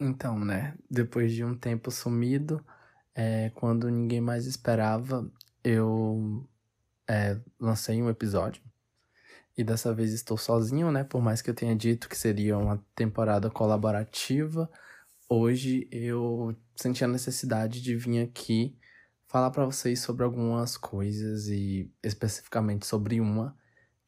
[0.00, 2.64] Então, né, depois de um tempo sumido,
[3.14, 5.30] é, quando ninguém mais esperava,
[5.62, 6.48] eu
[7.08, 8.62] é, lancei um episódio.
[9.56, 11.04] E dessa vez estou sozinho, né?
[11.04, 14.70] Por mais que eu tenha dito que seria uma temporada colaborativa,
[15.28, 18.78] hoje eu senti a necessidade de vir aqui
[19.28, 23.56] falar para vocês sobre algumas coisas e especificamente sobre uma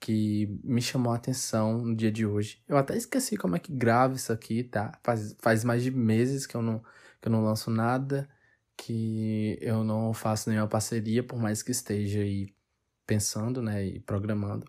[0.03, 2.61] que me chamou a atenção no dia de hoje.
[2.67, 4.99] Eu até esqueci como é que gravo isso aqui, tá?
[5.05, 6.81] Faz, faz mais de meses que eu, não,
[7.21, 8.29] que eu não lanço nada,
[8.77, 12.49] que eu não faço nenhuma parceria, por mais que esteja aí
[13.07, 14.67] pensando, né, e programando.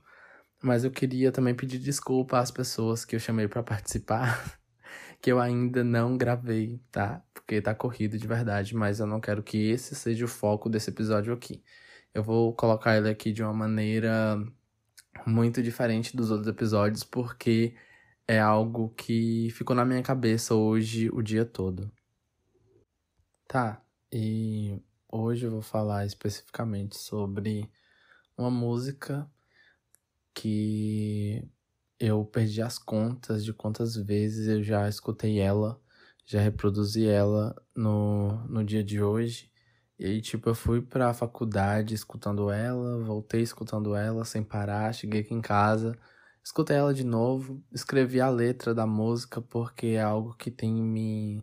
[0.62, 4.60] Mas eu queria também pedir desculpa às pessoas que eu chamei para participar,
[5.20, 7.24] que eu ainda não gravei, tá?
[7.34, 10.92] Porque tá corrido de verdade, mas eu não quero que esse seja o foco desse
[10.92, 11.64] episódio aqui.
[12.14, 14.38] Eu vou colocar ele aqui de uma maneira
[15.26, 17.76] muito diferente dos outros episódios, porque
[18.28, 21.92] é algo que ficou na minha cabeça hoje o dia todo.
[23.48, 23.82] Tá,
[24.12, 27.70] e hoje eu vou falar especificamente sobre
[28.38, 29.30] uma música
[30.34, 31.48] que
[32.00, 35.80] eu perdi as contas de quantas vezes eu já escutei ela,
[36.26, 39.53] já reproduzi ela no, no dia de hoje.
[40.04, 45.22] E aí, tipo, eu fui pra faculdade escutando ela, voltei escutando ela sem parar, cheguei
[45.22, 45.98] aqui em casa,
[46.44, 51.42] escutei ela de novo, escrevi a letra da música porque é algo que tem me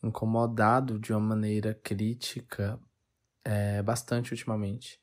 [0.00, 2.78] incomodado de uma maneira crítica
[3.44, 5.00] é, bastante ultimamente.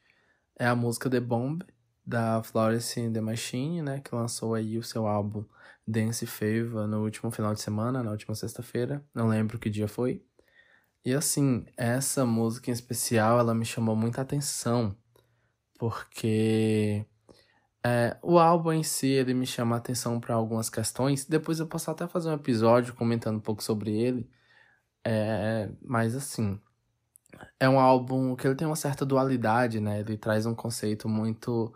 [0.57, 1.61] É a música The Bomb,
[2.05, 5.43] da Florence and the Machine, né, que lançou aí o seu álbum
[5.85, 10.25] Dance Fever no último final de semana, na última sexta-feira, não lembro que dia foi.
[11.05, 14.95] E assim, essa música em especial, ela me chamou muita atenção,
[15.77, 17.05] porque
[17.85, 21.25] é, o álbum em si, ele me chama atenção para algumas questões.
[21.25, 24.29] Depois eu posso até fazer um episódio comentando um pouco sobre ele.
[25.05, 26.59] É, mas assim,
[27.59, 29.99] é um álbum que ele tem uma certa dualidade, né?
[29.99, 31.73] Ele traz um conceito muito,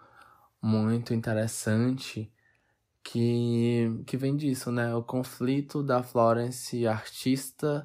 [0.61, 2.31] muito interessante
[3.03, 4.95] que, que vem disso, né?
[4.95, 7.83] O conflito da Florence artista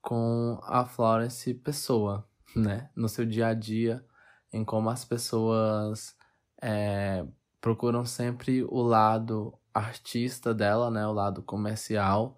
[0.00, 2.90] com a Florence pessoa, né?
[2.96, 4.04] No seu dia a dia,
[4.52, 6.16] em como as pessoas
[6.62, 7.24] é,
[7.60, 11.06] procuram sempre o lado artista dela, né?
[11.06, 12.36] O lado comercial,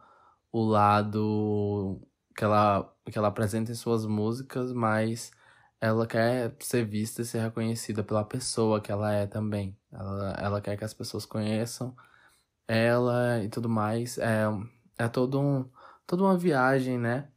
[0.52, 2.00] o lado
[2.36, 5.30] que ela, que ela apresenta em suas músicas, mas
[5.80, 9.76] ela quer ser vista e ser reconhecida pela pessoa que ela é também.
[9.92, 11.94] Ela, ela quer que as pessoas conheçam
[12.68, 14.18] ela e tudo mais.
[14.18, 14.44] É,
[14.98, 15.68] é todo um,
[16.06, 17.28] toda uma viagem, né?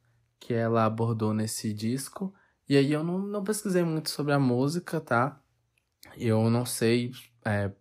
[0.44, 2.34] Que ela abordou nesse disco.
[2.68, 5.42] E aí eu não, não pesquisei muito sobre a música, tá?
[6.18, 7.12] Eu não sei
[7.46, 7.72] é,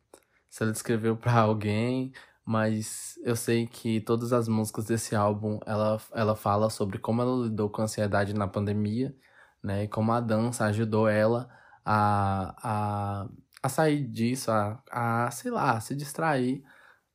[0.48, 2.12] se ela escreveu para alguém,
[2.44, 7.44] mas eu sei que todas as músicas desse álbum ela, ela fala sobre como ela
[7.46, 9.14] lidou com a ansiedade na pandemia,
[9.62, 9.84] né?
[9.84, 11.48] E como a dança ajudou ela
[11.84, 13.28] a, a,
[13.62, 16.64] a sair disso, a, a, sei lá, se distrair,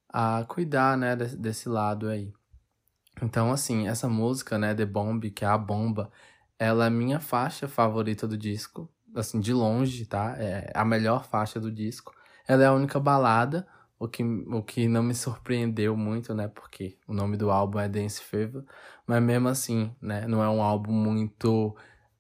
[0.10, 2.34] a cuidar, né, desse, desse lado aí.
[3.22, 6.12] Então, assim, essa música, né, The Bomb, que é a bomba,
[6.60, 8.90] ela é minha faixa favorita do disco.
[9.16, 10.36] Assim, de longe, tá?
[10.38, 12.14] É a melhor faixa do disco.
[12.48, 13.68] Ela é a única balada,
[13.98, 16.48] o que, o que não me surpreendeu muito, né?
[16.48, 18.64] Porque o nome do álbum é Dance Fever.
[19.08, 20.28] Mas mesmo assim, né?
[20.28, 21.76] Não é um álbum muito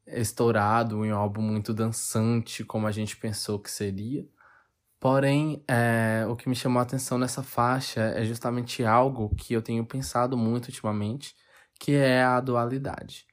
[0.08, 4.26] estourado, um álbum muito dançante, como a gente pensou que seria.
[5.00, 9.62] Porém, é, o que me chamou a atenção nessa faixa é justamente algo que eu
[9.62, 11.36] tenho pensado muito ultimamente,
[11.80, 13.28] que é a dualidade.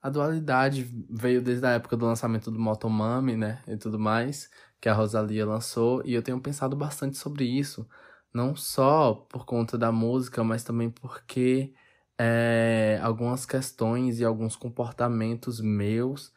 [0.00, 4.48] A dualidade veio desde a época do lançamento do Motomami, né, e tudo mais,
[4.80, 7.88] que a Rosalia lançou, e eu tenho pensado bastante sobre isso,
[8.32, 11.74] não só por conta da música, mas também porque
[12.18, 16.32] é, algumas questões e alguns comportamentos meus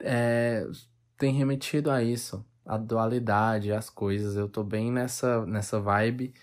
[0.00, 0.66] é,
[1.18, 4.36] têm remetido a isso a dualidade, as coisas.
[4.36, 6.34] Eu tô bem nessa, nessa vibe.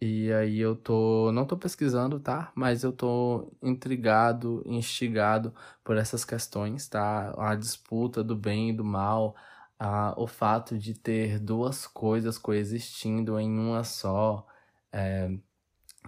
[0.00, 1.32] E aí eu tô.
[1.32, 2.52] Não tô pesquisando, tá?
[2.54, 5.54] Mas eu tô intrigado, instigado
[5.84, 7.34] por essas questões, tá?
[7.38, 9.34] A disputa do bem e do mal,
[9.78, 14.46] a, o fato de ter duas coisas coexistindo em uma só.
[14.92, 15.30] É,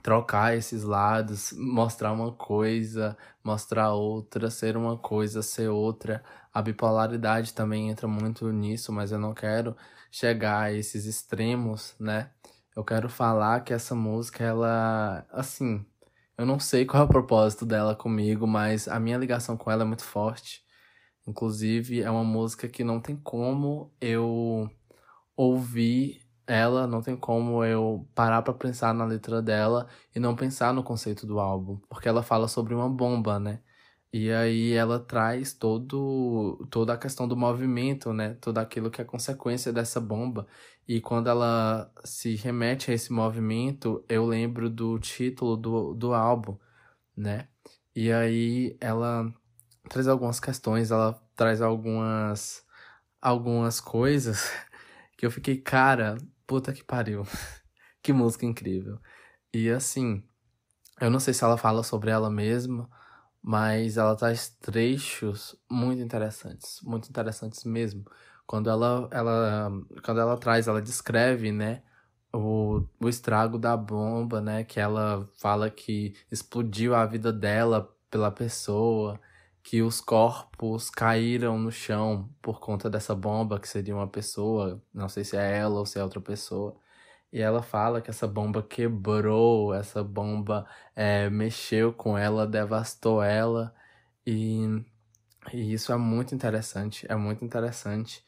[0.03, 6.23] trocar esses lados, mostrar uma coisa, mostrar outra, ser uma coisa, ser outra.
[6.53, 9.77] A bipolaridade também entra muito nisso, mas eu não quero
[10.11, 12.31] chegar a esses extremos, né?
[12.75, 15.85] Eu quero falar que essa música, ela, assim,
[16.39, 19.83] eu não sei qual é o propósito dela comigo, mas a minha ligação com ela
[19.83, 20.63] é muito forte.
[21.27, 24.71] Inclusive, é uma música que não tem como eu
[25.37, 30.73] ouvir ela, não tem como eu parar para pensar na letra dela e não pensar
[30.73, 33.61] no conceito do álbum, porque ela fala sobre uma bomba, né?
[34.13, 38.35] E aí ela traz todo, toda a questão do movimento, né?
[38.41, 40.47] Tudo aquilo que é consequência dessa bomba.
[40.89, 46.57] E quando ela se remete a esse movimento, eu lembro do título do, do álbum,
[47.17, 47.49] né?
[47.95, 49.33] E aí ela
[49.89, 52.65] traz algumas questões, ela traz algumas
[53.21, 54.51] algumas coisas
[55.17, 56.17] que eu fiquei, cara,
[56.47, 57.25] puta que pariu.
[58.03, 58.99] que música incrível.
[59.53, 60.23] E assim,
[61.01, 62.89] eu não sei se ela fala sobre ela mesma,
[63.43, 68.05] mas ela traz trechos muito interessantes, muito interessantes mesmo.
[68.47, 69.71] Quando ela, ela,
[70.05, 71.83] quando ela traz, ela descreve, né,
[72.33, 78.31] o, o estrago da bomba, né, que ela fala que explodiu a vida dela pela
[78.31, 79.21] pessoa,
[79.67, 85.09] que os corpos caíram no chão por conta dessa bomba, que seria uma pessoa, não
[85.09, 86.77] sei se é ela ou se é outra pessoa.
[87.33, 93.75] E ela fala que essa bomba quebrou, essa bomba é, mexeu com ela, devastou ela.
[94.25, 94.85] E,
[95.53, 98.25] e isso é muito interessante, é muito interessante.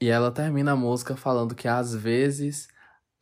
[0.00, 2.68] E ela termina a música falando que às vezes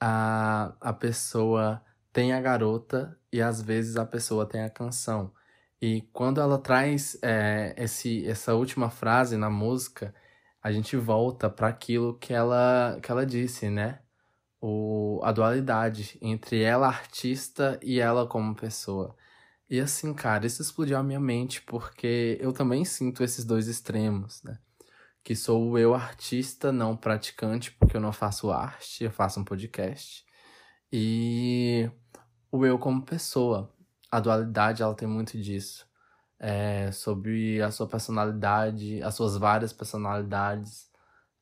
[0.00, 1.82] a, a pessoa
[2.14, 5.32] tem a garota e às vezes a pessoa tem a canção.
[5.80, 10.14] E quando ela traz é, esse, essa última frase na música,
[10.62, 14.00] a gente volta para aquilo que ela, que ela disse, né?
[14.60, 19.16] o, a dualidade entre ela artista e ela como pessoa.
[19.70, 24.42] E assim, cara, isso explodiu a minha mente porque eu também sinto esses dois extremos,
[24.42, 24.58] né?
[25.22, 29.44] Que sou o eu artista, não praticante, porque eu não faço arte, eu faço um
[29.44, 30.24] podcast.
[30.92, 31.90] E
[32.50, 33.74] o eu como pessoa.
[34.10, 35.86] A dualidade, ela tem muito disso.
[36.38, 40.88] É, sobre a sua personalidade, as suas várias personalidades,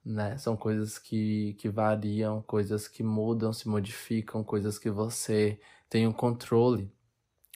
[0.05, 0.39] né?
[0.39, 5.61] São coisas que, que variam, coisas que mudam, se modificam, coisas que você
[5.91, 6.91] tem o um controle.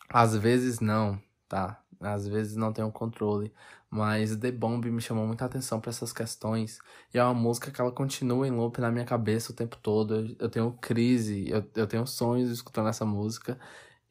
[0.08, 1.82] Às vezes não, tá?
[2.00, 3.52] Às vezes não tem o um controle.
[3.90, 6.78] Mas The Bomb me chamou muita atenção para essas questões.
[7.12, 10.14] E é uma música que ela continua em loop na minha cabeça o tempo todo.
[10.14, 13.58] Eu, eu tenho crise, eu, eu tenho sonhos escutando essa música.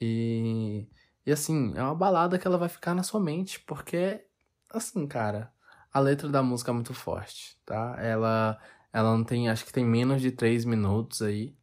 [0.02, 0.88] E,
[1.26, 4.26] e assim, é uma balada que ela vai ficar na sua mente, porque,
[4.70, 5.54] assim, cara,
[5.94, 7.96] a letra da música é muito forte, tá?
[8.00, 8.60] Ela,
[8.94, 11.56] ela não tem, acho que tem menos de 3 minutos aí,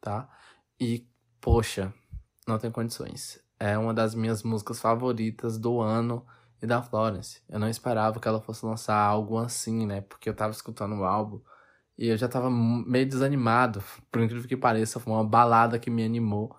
[0.00, 0.28] tá?
[0.80, 1.06] E,
[1.40, 1.92] poxa,
[2.46, 3.40] não tem condições.
[3.58, 6.26] É uma das minhas músicas favoritas do ano
[6.62, 7.42] e da Florence.
[7.48, 10.00] Eu não esperava que ela fosse lançar algo assim, né?
[10.02, 11.40] Porque eu tava escutando o álbum
[11.98, 13.82] e eu já tava meio desanimado.
[14.10, 16.56] Por incrível que pareça, foi uma balada que me animou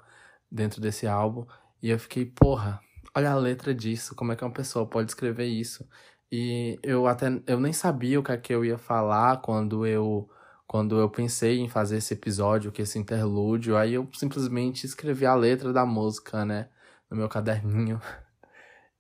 [0.52, 1.46] dentro desse álbum.
[1.82, 2.82] E eu fiquei, porra,
[3.16, 5.88] olha a letra disso, como é que uma pessoa pode escrever isso?
[6.32, 10.30] E eu até eu nem sabia o que é que eu ia falar quando eu
[10.68, 15.36] quando eu pensei em fazer esse episódio, que esse interlúdio, aí eu simplesmente escrevi a
[15.36, 16.70] letra da música, né,
[17.10, 18.02] no meu caderninho.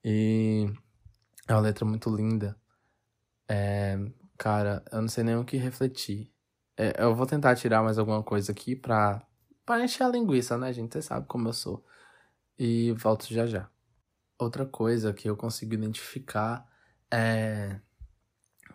[0.03, 0.67] E
[1.47, 2.57] é uma letra muito linda.
[3.47, 3.97] É,
[4.37, 6.31] cara, eu não sei nem o que refletir.
[6.77, 9.21] É, eu vou tentar tirar mais alguma coisa aqui pra,
[9.71, 10.91] pra encher a linguiça, né, gente?
[10.93, 11.85] Você sabe como eu sou.
[12.59, 13.69] E volto já já.
[14.37, 16.67] Outra coisa que eu consigo identificar
[17.09, 17.79] é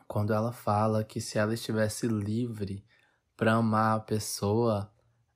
[0.09, 2.83] quando ela fala que se ela estivesse livre
[3.37, 4.91] para amar a pessoa,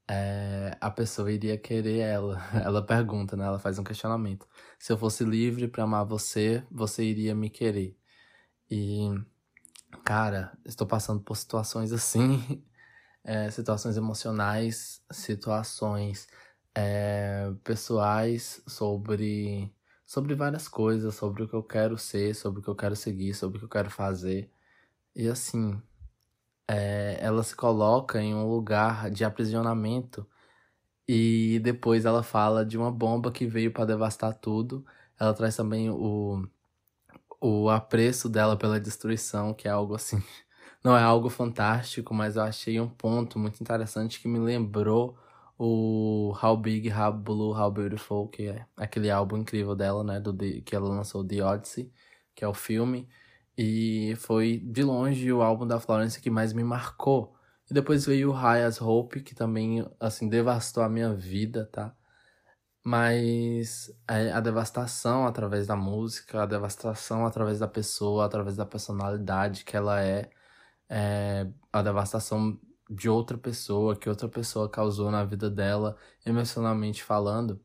[0.08, 2.40] é, a pessoa iria querer ela.
[2.64, 3.44] Ela pergunta, né?
[3.44, 4.48] Ela faz um questionamento.
[4.78, 7.98] Se eu fosse livre para amar você, você iria me querer.
[8.70, 9.10] E,
[10.04, 12.64] cara, estou passando por situações assim,
[13.24, 16.28] é, situações emocionais, situações
[16.74, 19.72] é, pessoais sobre
[20.06, 23.32] sobre várias coisas, sobre o que eu quero ser, sobre o que eu quero seguir,
[23.34, 24.52] sobre o que eu quero fazer.
[25.14, 25.80] E assim,
[26.68, 30.26] é, ela se coloca em um lugar de aprisionamento
[31.08, 34.84] e depois ela fala de uma bomba que veio para devastar tudo.
[35.18, 36.48] Ela traz também o,
[37.40, 40.22] o apreço dela pela destruição, que é algo assim.
[40.82, 45.16] Não é algo fantástico, mas eu achei um ponto muito interessante que me lembrou
[45.58, 50.34] o How Big, How Blue, How Beautiful, que é aquele álbum incrível dela, né, do
[50.62, 51.92] que ela lançou The Odyssey,
[52.34, 53.06] que é o filme,
[53.58, 57.34] e foi de longe o álbum da Florence que mais me marcou.
[57.70, 61.94] E depois veio o High as Hope, que também assim devastou a minha vida, tá?
[62.84, 69.76] Mas a devastação através da música, a devastação através da pessoa, através da personalidade que
[69.76, 70.30] ela é,
[70.90, 72.58] é a devastação
[72.90, 77.60] de outra pessoa, que outra pessoa causou na vida dela, emocionalmente falando,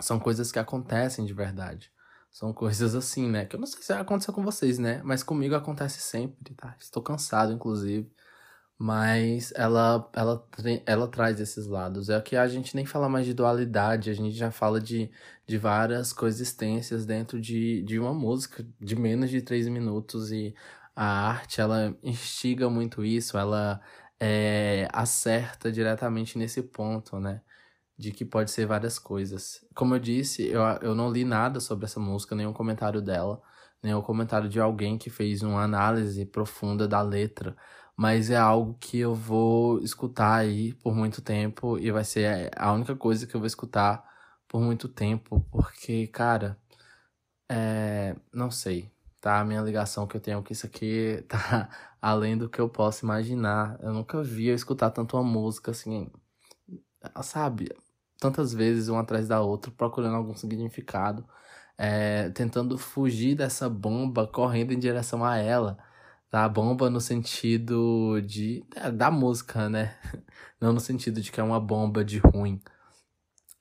[0.00, 1.92] são coisas que acontecem de verdade.
[2.30, 3.46] São coisas assim, né?
[3.46, 5.00] Que eu não sei se vai acontecer com vocês, né?
[5.04, 6.76] Mas comigo acontece sempre, tá?
[6.78, 8.10] Estou cansado, inclusive.
[8.78, 10.46] Mas ela, ela,
[10.84, 12.10] ela traz esses lados.
[12.10, 15.10] É que a gente nem fala mais de dualidade, a gente já fala de,
[15.46, 20.30] de várias coexistências dentro de, de uma música de menos de três minutos.
[20.30, 20.54] E
[20.96, 23.80] a arte, ela instiga muito isso, ela
[24.20, 27.42] é, acerta diretamente nesse ponto, né?
[27.98, 29.64] De que pode ser várias coisas.
[29.74, 33.42] Como eu disse, eu, eu não li nada sobre essa música, nenhum comentário dela,
[33.82, 37.56] nenhum comentário de alguém que fez uma análise profunda da letra
[37.96, 42.72] mas é algo que eu vou escutar aí por muito tempo e vai ser a
[42.72, 44.04] única coisa que eu vou escutar
[44.46, 46.58] por muito tempo, porque, cara,
[47.48, 48.90] é, não sei,
[49.26, 49.40] tá?
[49.40, 51.68] A minha ligação que eu tenho com isso aqui tá
[52.00, 53.76] além do que eu posso imaginar.
[53.82, 56.08] Eu nunca vi eu escutar tanto uma música assim,
[57.22, 57.68] sabe?
[58.20, 61.26] Tantas vezes uma atrás da outra, procurando algum significado,
[61.76, 65.76] é, tentando fugir dessa bomba, correndo em direção a ela
[66.30, 66.48] tá?
[66.48, 68.64] Bomba no sentido de.
[68.76, 69.96] É, da música, né?
[70.60, 72.60] Não no sentido de que é uma bomba de ruim.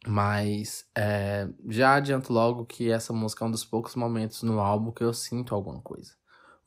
[0.07, 4.91] Mas é, já adianto logo que essa música é um dos poucos momentos no álbum
[4.91, 6.13] que eu sinto alguma coisa.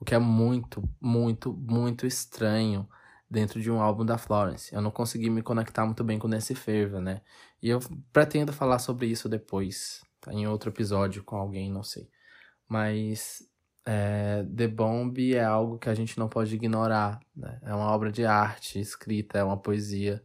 [0.00, 2.88] O que é muito, muito, muito estranho
[3.30, 4.75] dentro de um álbum da Florence.
[4.75, 7.21] Eu não consegui me conectar muito bem com Nancy Ferva, né?
[7.62, 7.80] E eu
[8.12, 10.33] pretendo falar sobre isso depois, tá?
[10.33, 12.09] em outro episódio com alguém, não sei.
[12.68, 13.42] Mas
[13.85, 17.21] é, The Bomb é algo que a gente não pode ignorar.
[17.35, 17.59] Né?
[17.62, 20.23] É uma obra de arte escrita, é uma poesia.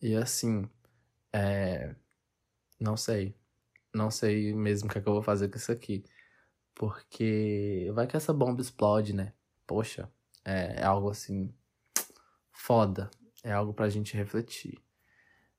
[0.00, 0.68] E assim,
[1.32, 1.94] é...
[2.80, 3.34] não sei.
[3.94, 6.04] Não sei mesmo o que, é que eu vou fazer com isso aqui.
[6.74, 9.32] Porque vai que essa bomba explode, né?
[9.66, 10.10] Poxa,
[10.44, 11.52] é, é algo assim.
[12.52, 13.10] Foda.
[13.42, 14.78] É algo pra gente refletir.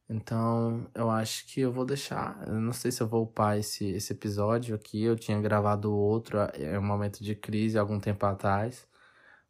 [0.09, 2.41] Então, eu acho que eu vou deixar.
[2.47, 5.03] Eu não sei se eu vou upar esse, esse episódio aqui.
[5.03, 8.87] Eu tinha gravado outro em um momento de crise algum tempo atrás.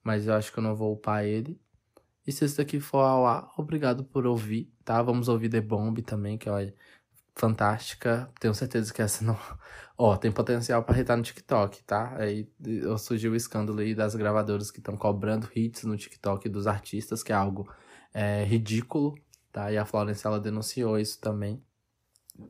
[0.03, 1.59] Mas eu acho que eu não vou upar ele.
[2.27, 5.01] E se esse daqui for ao ar, obrigado por ouvir, tá?
[5.01, 6.73] Vamos ouvir The Bomb também, que é
[7.39, 8.29] fantástica.
[8.39, 9.37] Tenho certeza que essa não.
[9.97, 12.15] Ó, tem potencial para hitar no TikTok, tá?
[12.17, 12.49] Aí
[12.97, 17.31] surgiu o escândalo aí das gravadoras que estão cobrando hits no TikTok dos artistas, que
[17.33, 17.69] é algo
[18.13, 19.15] é, ridículo
[19.51, 19.71] tá?
[19.71, 21.63] E a Florence, ela denunciou isso também.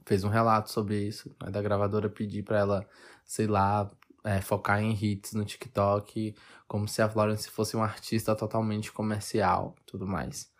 [0.05, 1.49] Fez um relato sobre isso, né?
[1.49, 2.89] da gravadora pedir para ela,
[3.25, 3.89] sei lá,
[4.23, 6.35] é, focar em hits no TikTok,
[6.67, 10.51] como se a Florence fosse uma artista totalmente comercial, tudo mais.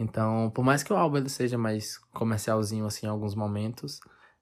[0.00, 4.00] Então, por mais que o álbum ele seja mais comercialzinho assim em alguns momentos,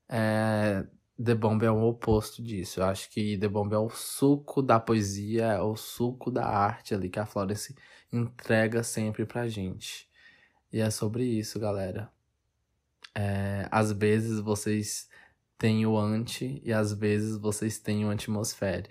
[0.08, 0.86] é,
[1.22, 2.78] The Bomb é o oposto disso.
[2.78, 6.94] Eu acho que The Bomb é o suco da poesia, é o suco da arte
[6.94, 7.74] ali que a Florence
[8.12, 10.08] entrega sempre pra gente.
[10.72, 12.08] E é sobre isso, galera.
[13.12, 15.08] É, às vezes vocês
[15.58, 18.90] têm o anti e às vezes vocês têm o atmosfera.